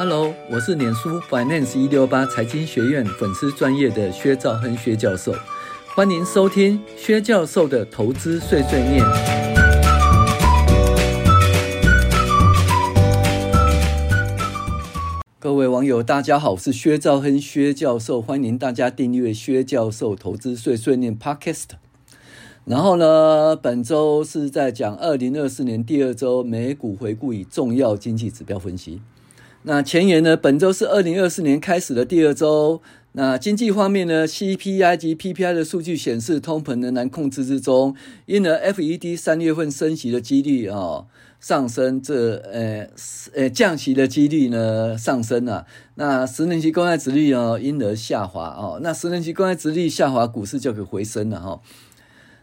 [0.00, 5.34] Hello，我是脸书 Finance 一六八财经学院粉丝专业的薛兆亨薛教授，
[5.96, 9.04] 欢迎收听薛教授的投资碎碎念。
[15.40, 21.70] 各位网友，大家好，我是薛兆亨薛教授，欢迎大家订阅薛教授投资碎碎念 Podcast。
[22.64, 29.00] 然后呢，本周是在讲二零二四年第二周美股回顾与重要经济指标分析。
[29.68, 30.34] 那前言呢？
[30.34, 32.80] 本周是二零二四年开始的第二周。
[33.12, 41.06] 那经济方面呢？CPI 及 PPI 的数据显示，通膨仍然控制之中，因而 FED 三月份升息的几率、哦、
[41.38, 42.86] 上升，这呃
[43.34, 48.80] 呃降息的几率呢上升了、那十年期公债殖率哦因而下滑哦。
[48.82, 51.60] 那十年期公债殖率下滑，股市就可回升了哈、哦。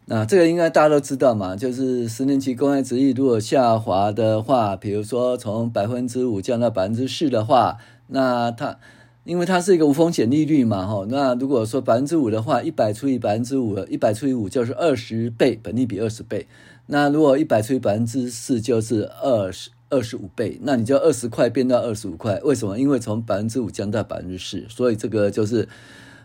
[0.07, 8.77] 那这个应该大家都知道嘛，就是十年期公债殖利率如果下滑的话，比如说从百分之五降到百分之四的话，那它
[9.23, 16.45] 因为它是一个无风险利率嘛，哈，那如果说百分之五的话，一百除以百分之五，一百除以五就是二十倍，本利比二十倍。
[16.85, 22.77] 那如果一百除以百分之四就是二十二十五倍，那你就二十块变到二十五块，为什么？
[22.77, 25.67] 因为从百分之五降到百分之四，所以这个就是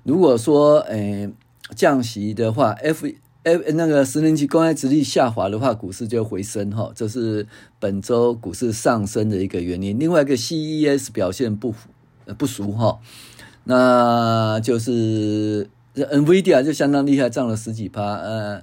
[0.02, 1.30] 如果说，诶
[1.74, 3.06] 降息的话，F。
[3.42, 7.46] 哎，那个十年期公债殖利下滑的话，股市就回升哈，这是
[7.78, 9.98] 本周股市上升的一个原因。
[9.98, 11.74] 另外一个 CES 表现不
[12.36, 12.98] 不俗哈，
[13.64, 18.02] 那就是 NVIDIA 就相当厉害，涨了十几趴。
[18.16, 18.62] 呃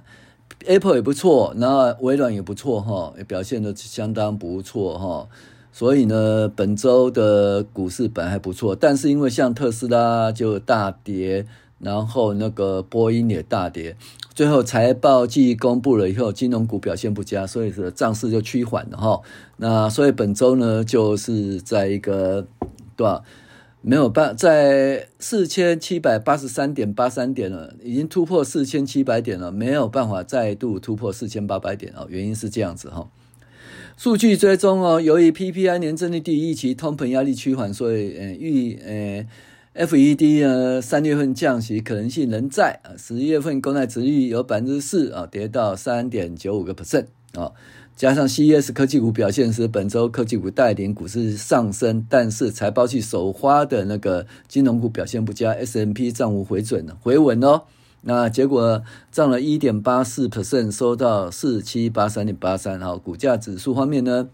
[0.66, 5.28] ，Apple 也不错，然后微软也不错哈，也表现的相当不错哈。
[5.72, 11.46] 所以呢，本周的股市本来还不错，但是因为像特斯拉就大跌。
[11.80, 13.96] 然后那个波音也大跌，
[14.34, 19.20] 最后财报季公布了以后，金融股表现不佳，所以是涨势就趋缓了哈。
[19.58, 22.48] 那所以本周呢，就是在一个
[22.96, 23.22] 对吧？
[23.80, 32.08] 没有办在四千七百八十三点八三点了，已经突破四千七百点了，没有办法再度突破四千八百点哦。
[32.10, 33.08] 原因是这样子哈，
[33.96, 39.26] 数据追踪哦，由于 PPI 年增率第一期，通膨压力趋缓，所以呃预呃。
[39.74, 47.52] FED 呢，三月份降息可能性仍在啊，十一月份公债殖利率有百分之四啊，跌到三点九五个 percent 啊，
[47.94, 57.62] 加上 CES 科技股表现时，本周科技股带领股市上升，但是财报季首发的那个金融股表现不佳，S M P 涨幅回准回稳哦，
[58.00, 64.28] 那结果涨了一点八四 percent，收到四七八三点八三，好，股价指数方面呢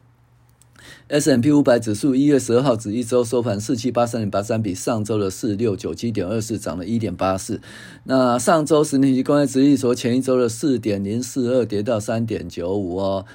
[1.09, 7.61] ？S&P 五百指数一月十二号指一周收盘四七八三点八三，比上周的四六九七点二四涨了一点八四。
[8.05, 13.27] 那上周十年期公债殖利率从前一周的四点零四二跌到三点九五哦，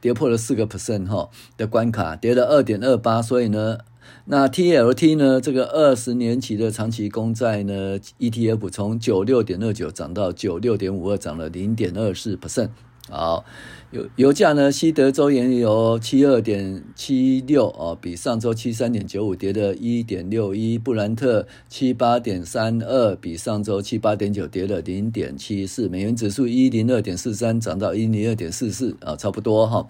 [0.00, 3.20] 跌破了四个 percent 哈的关卡，跌了二点二八。
[3.20, 3.78] 所以呢，
[4.26, 12.68] 那 TLT 呢这个二十年期的长期公债呢 ETF 从九六点二九涨到九六点五二，涨了零点二四 percent。
[13.08, 13.44] 好。
[13.92, 14.70] 油油价呢？
[14.70, 20.76] 西德州原油七二点七六哦，比上周七三点九五跌了一点六一。
[20.76, 25.88] 布兰特七八点三二，比上周七八点九跌了零点七四。
[25.88, 29.86] 美元指数一零二点四三，涨到一零二点四四啊，差不多哈。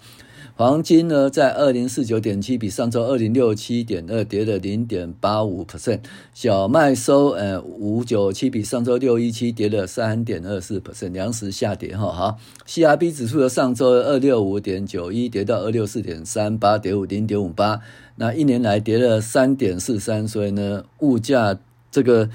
[0.57, 5.99] 黄金呢，在二零四九点七，比上周二零六七点二跌了零点八五 percent。
[6.33, 11.11] 小麦收呃五九七，比上周六一七跌了三点二四 percent。
[11.11, 12.39] 粮食下跌哈好。
[12.65, 17.79] CRB 指数的上周二六五点九一跌到二六四点三八，跌五零点五八。
[18.15, 21.59] 那一年来跌了三点四三，所以呢，物价
[21.91, 22.27] 这个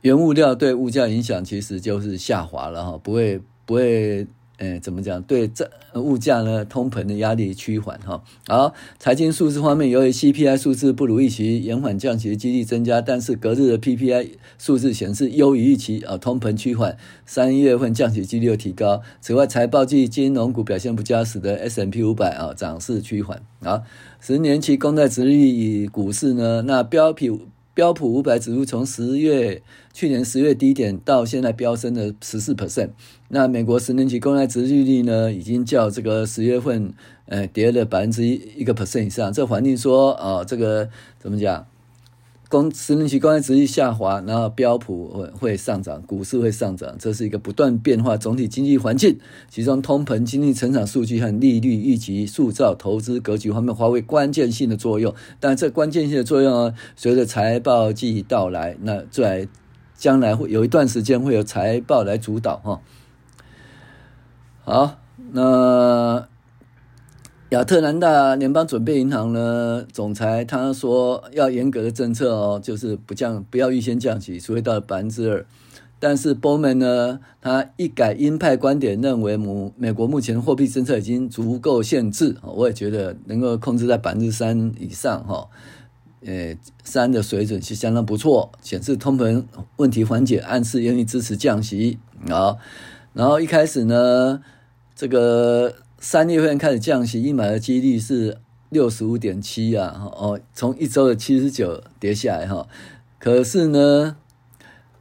[0.00, 4.26] 原物料对物价影响其实就是下滑了哈，不会不会。
[4.60, 5.22] 哎，怎么讲？
[5.22, 8.22] 对这物价呢，通膨的压力趋缓哈。
[8.46, 19.00] 好，财经数字方面，由于 CPI 数字不如预期，延缓降息的几率增加，但是隔日的 PPI 数字显示优于预期啊，通膨趋缓，三月份降息几率又提高。
[19.22, 23.82] 此外，财报季金融股表现不佳，使得 S&P 五百啊涨势趋缓啊。
[24.20, 27.40] 十年期公债殖利率股市呢，那标普。
[27.80, 29.62] 标普五百指数从十月
[29.94, 32.90] 去年十月低点到现在飙升了十四 percent。
[33.28, 36.92] 那美国十年期公债殖利率呢，已经较这个十月份
[37.24, 39.32] 呃跌了百分之一一个 percent 以上。
[39.32, 41.66] 这环境说啊、这个怎么讲？
[42.50, 49.20] 公十年期公债殖利率下滑，然后标普会会上涨，股市会上涨，这是一个不断变化总体经济环境。
[49.48, 55.14] 其中通膨、经济成长数据和利率预期塑造投资格局方面发挥关键性的作用。
[55.38, 59.46] 但这关键性的作用啊，随着财报季到来，那在
[59.94, 62.80] 将来会有一段时间会有财报来主导哈。
[64.64, 64.98] 好，
[65.30, 66.26] 那。
[67.50, 75.44] 亚特兰大联邦准备银行呢，总裁他说要严格的政策哦，就是不降，不要预先降息，除非到百分之二。
[75.98, 82.36] 但是 Bowman 呢，他一改鹰派观点，认为美美国目前的货币政策已经足够限制。
[82.40, 85.48] 我也觉得能够控制在百分之三以上，哈，
[86.24, 89.42] 呃，三的水准是相当不错，显示通膨
[89.76, 91.98] 问题缓解，暗示愿意支持降息。
[92.28, 92.58] 好，
[93.12, 94.40] 然后一开始呢，
[94.94, 98.38] 这个三月份开始降息，一买的几率是
[98.70, 102.66] 六十五点七啊，哦，从一周的七十九跌下来哈，
[103.18, 104.16] 可是呢。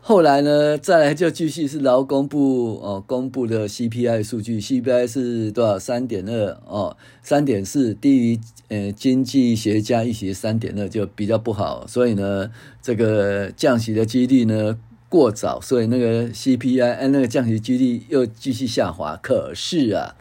[0.02, 5.78] 后来呢，再来就继续是劳工部哦公布的 CPI 数据，CPI 是多少？
[5.78, 11.86] 三点二哦，三点四，低于呃经济学家预期三点二，就比较不好。
[11.86, 12.50] 所以呢，
[12.82, 14.78] 这个降息的几率呢
[15.10, 19.18] 过早，所以那个 CPI 哎那个降息几率又继续下滑。
[19.22, 20.16] 可是啊。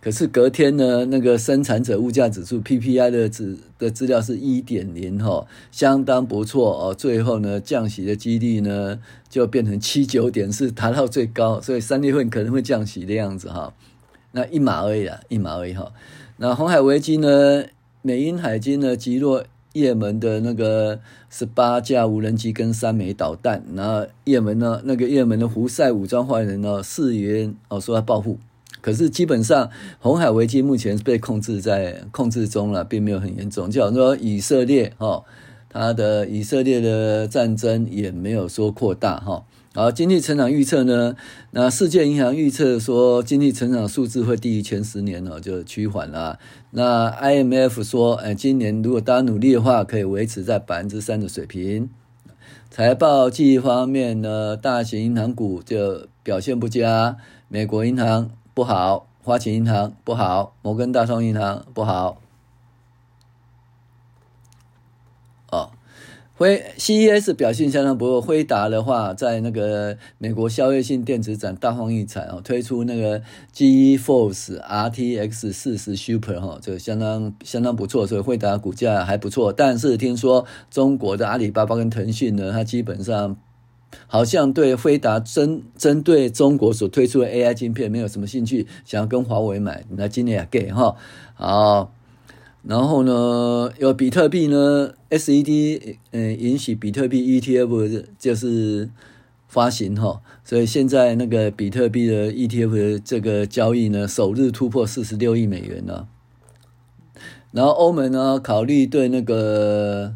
[0.00, 6.94] 可是隔天呢，那个生产者物价指数 PPI 的资的资料是一点零哈，相当不错哦。
[6.94, 8.98] 最后呢，降息的几率呢
[9.28, 13.72] 就变成七九点四，达到最高，所以三月份可能会降息的样子哈。
[14.32, 15.92] 那一码而已啊，一码而已哈。
[16.38, 17.64] 那红海危机呢，
[18.00, 28.38] 美英海军呢击落也门的那个十八架无人机跟三枚导弹，然后也门呢那个也门的胡塞武装坏人呢誓言哦说要报复。
[28.82, 29.70] 可是基本上，
[30.00, 33.70] 红海危机目前是被控制在控制中了，并没有很严重。
[33.70, 35.24] 就好像说以色列哈，
[35.70, 39.44] 它的以色列的战争也没有说扩大哈。
[39.72, 41.16] 然后经济成长预测呢，
[41.52, 46.38] 那世界银行预测说经济成长数字会低于前十年哦，就趋缓了。
[46.72, 51.88] 那 IMF 说，哎，今年如果大家努力的话，可以维持在百分之三的水平。
[52.68, 57.16] 财报季方面呢，大型银行股就表现不佳，
[57.48, 58.30] 美国银行。
[58.54, 62.20] 不好，花旗银行不好，摩根大通银行不好。
[65.50, 65.70] 哦，
[66.36, 68.20] 辉 CES 表现相当不错。
[68.20, 73.22] 辉达的话，在那个美国消费性电子展大放异彩哦，推出那个
[73.54, 79.52] GeForce RTX 四十 Super 哈，这个相当相当不错，所以辉达股价还不错。
[79.52, 83.36] 但是听说中国的阿里巴巴跟腾讯呢，它基本上。
[84.06, 90.96] 好像对辉达针针对中国所推出的 AI 晶片没有什么兴趣，想要跟华为买，那今年也给哈
[91.34, 91.92] 好。
[92.62, 98.88] 然后呢，有比特币呢，SED 嗯允许比特币 ETF 就是
[99.48, 106.08] 发行哈，所以现在那个比特币的 ETF 的这个交易呢，首日突破四十六亿美元了。
[107.50, 110.14] 然后欧盟呢，考虑对那个。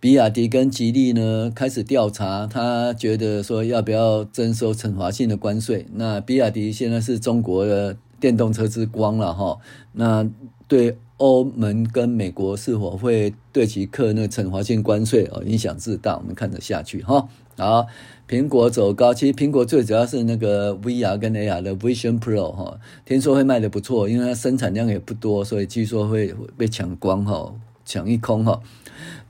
[0.00, 5.86] 比亚迪跟吉利呢开始调查，他觉得说要不要征收惩罚性的关税。
[5.92, 9.58] 那比亚迪现在是中国的电动车之光了哈，
[9.92, 10.26] 那
[10.66, 17.28] 对欧盟跟美国是否会对其课那惩罚性关税哦，影响至大，我们看得下去哈。
[17.58, 17.86] 好，
[18.26, 27.54] 苹果走高，其实苹果最主要是那个 VR 跟 AR 的 Vision Pro 哈，听说会卖得不错，因为它生产量也不多，所以据说会被抢光哈，
[27.84, 28.58] 抢一空哈。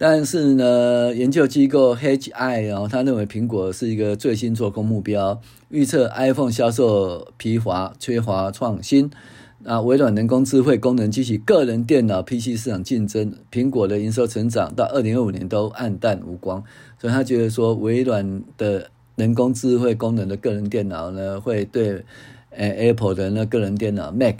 [0.02, 5.38] 但是呢，研究机构 HI 然后他认为苹果是一个最新做空目标，
[5.68, 9.10] 预测 iPhone 销售疲乏，缺乏创新。
[9.58, 16.64] 那微软人工智慧功能激起个人电脑 PC 市场竞争，苹果的营收成长到二零二五年都黯淡无光。
[16.98, 22.02] 所以他觉得说，微软的人工智慧功能的个人电脑呢，会对
[22.48, 24.36] 呃 Apple 的那个人电脑 Mac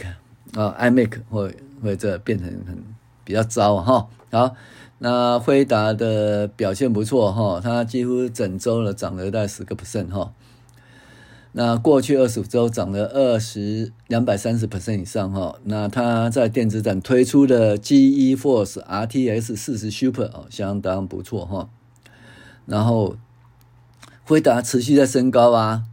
[0.55, 2.83] 啊 iMac 会会这变成很
[3.25, 4.57] 比较糟哈好。
[5.03, 10.35] 那辉达的表现不错哈，它几乎整周了涨了大概十个 percent 哈。
[11.53, 15.57] 那过去二十五周涨了二十两百三十 percent 以上哈。
[15.65, 21.71] 那它在电子展推出的 GeForce RTX 四十 Super 哦，相当不错哈。
[22.67, 23.17] 然后
[24.25, 25.85] 辉达持续在升高啊。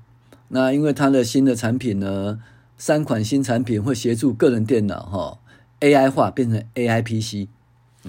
[0.49, 2.39] 那因为它的新的产品呢，
[2.77, 5.39] 三款新产品会协助个人电脑哈
[5.79, 7.47] AI 化，变成 AI PC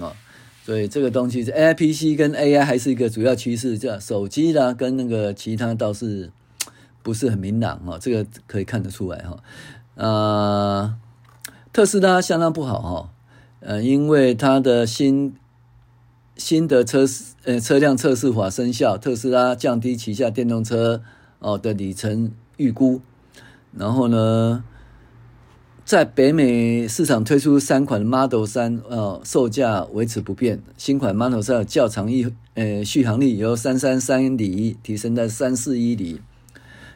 [0.03, 0.11] 啊。
[0.69, 6.29] 所以这个东西是 A I P C 跟 A I 还是一个主要趋势，这手机啦跟那个其他倒是
[7.01, 9.39] 不是很明朗哈，这个可以看得出来哈。
[9.95, 10.95] 呃，
[11.73, 13.09] 特斯拉相当不好哈，
[13.61, 15.35] 呃，因为它的新
[16.37, 17.03] 新的车
[17.45, 21.01] 呃车辆测试法生效，特斯拉降低旗下电动车
[21.39, 23.01] 哦的里程预估，
[23.75, 24.63] 然后呢，
[25.89, 30.61] 在北美市场推出三款 Model 3，呃，售价维持不变。
[30.77, 36.21] 新款 Model 3较长一，呃，续航力由三三三里提升到三四一里，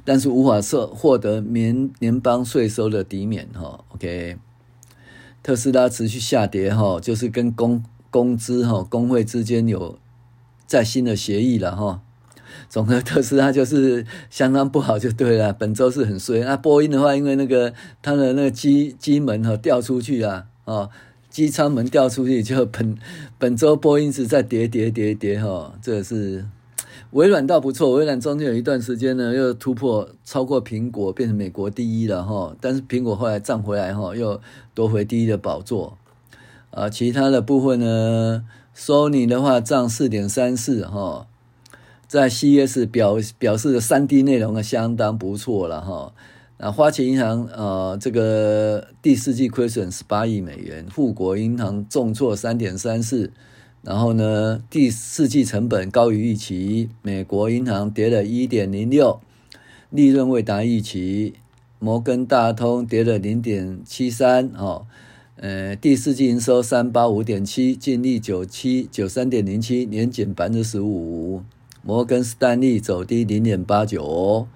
[0.06, 3.84] 但是无法获获得免联邦税收的抵免哈。
[3.96, 4.38] OK，
[5.42, 9.98] 特斯拉持续下跌哈，就是跟工工资哈工会之间有
[10.68, 12.04] 再新的协议了哈。
[12.70, 15.54] 总的，特斯拉就是相当不好就对了。
[15.54, 16.40] 本周是很衰。
[16.42, 20.90] 那波音的话，因为那个它的那个机机门哈掉出去啊，哦，
[21.30, 22.98] 机舱门掉出去，就本
[23.38, 25.74] 本周波音是在跌跌跌跌哈。
[25.82, 26.46] 这是
[27.12, 32.56] 微软倒不错，微软中间有一段时间呢又突破超过苹果，变成美国第一了哈。
[32.60, 34.42] 但是苹果后来涨回来哈，又
[34.74, 35.98] 夺回第一的宝座。
[36.72, 38.44] 啊，其他的部分呢
[38.76, 41.28] ，Sony 的话涨四点三四哈。
[42.14, 46.14] 在 C.S 表表示的 3D 内容啊，相当不错了哈。
[46.60, 53.32] 那花旗银行呃，这个第四季亏损十八亿美元，富国银行重挫三点三四，
[53.82, 59.20] 然后呢，第四季成本高于预期，美国银行跌了一点零六，
[59.90, 61.34] 利润未达预期，
[61.80, 64.86] 摩根大通跌了零点七三哈，
[65.38, 71.42] 呃，第四季营收三八五点七，净利九七九三点零七，年减百分之十五。
[71.86, 74.48] 摩根士丹利走低零点八九，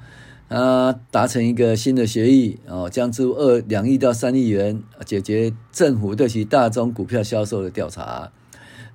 [0.48, 8.32] 啊，达成一个新的协议哦，将支付二两亿到三亿元，解决政府对其大宗股票销售的调查。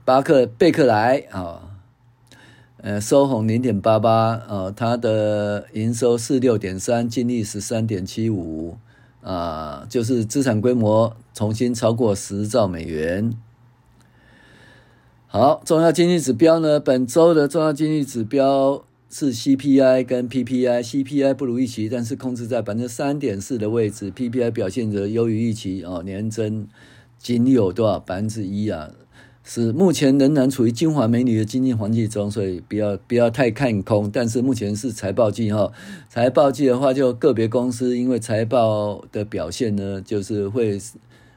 [0.06, 1.76] 巴克贝克莱啊，
[2.78, 8.78] 呃，收红零点八八，呃，它的营收四六点三，净利十三点七五，
[9.20, 13.32] 啊，就是资产规模重新超过十兆美元。
[15.34, 16.78] 好，重要经济指标呢？
[16.78, 26.68] 本周的重要经济指标是 CPI 跟 PPI，CPI 不如预期，但是控制在百分之三点四的位置，PPI 表现则优于预期哦，年增
[27.18, 28.90] 仅有多少百分之一啊？
[29.42, 34.10] 是目前仍然处于金华美女的经济环境中，所以不要不要太看空。
[34.10, 35.72] 但是目前是财报季哈，
[36.10, 40.78] 财报季的话，就个别公司因为财报的表现呢，就是会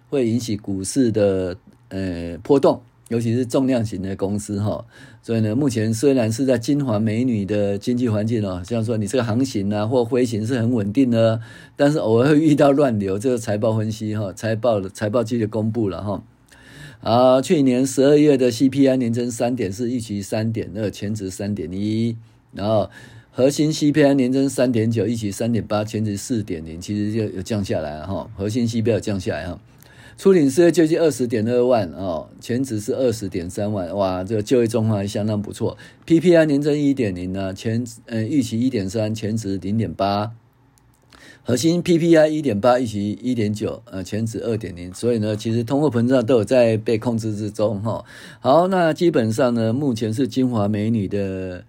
[0.10, 1.56] 会引起股市的
[1.88, 2.82] 呃波动。
[3.10, 4.84] 尤其是重量型的公司哈，
[5.22, 11.40] 所以呢，目前虽然是在金华美女的经济环境哦，像说你这个航行啊或飞行是很稳定的，
[11.76, 13.20] 但是偶尔会遇到乱流。
[13.20, 16.24] 这个财报分析哈，财报财报季就公布了哈。
[17.02, 22.18] 啊，去年十二月的 CPI 年增三点四，预期三点二，前值三点一。
[22.54, 22.90] 然后
[23.32, 28.28] 核心 CPI 年增三点九，预期三点八，前值四点零，其实就有降下来哈。
[28.36, 29.60] 核心 CPI 有降下来哈。
[30.18, 35.78] 初领失业救济二十点二万哦，前值是二十点三万，哇，这个就业状况还相当不错。
[36.06, 40.32] PPI 年增一点零呢，前呃预期一点三，前值零点八。
[41.44, 44.94] 核心 PPI 一点八，预期一点九，呃，前值二点零。
[44.94, 48.04] 所以呢，其实通货膨胀都有在被控制之中哈。
[48.40, 51.66] 好，那基本上呢，目前是金华美女的。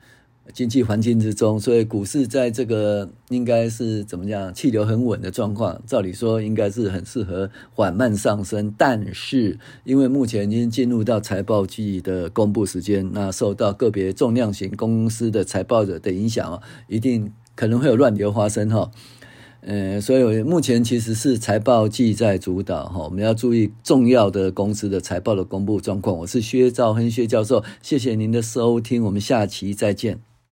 [0.52, 5.82] 经济环境之中，所以股市在这个应该是怎么样，气流很稳的状况。
[5.86, 18.90] 照理说应该是很适合缓慢上升，但是因为目前已经进入到财报季的公布时间，那受到个别重量型公司的财报的的影响，一定可能会有乱流发生哈。
[19.62, 26.16] 呃，所以目前其实是财报季在主导哈，我们要注意重要的公司的财报的公布状况。
[26.18, 30.35] 我是薛兆亨薛教授，谢谢您的收听，我们下期再见。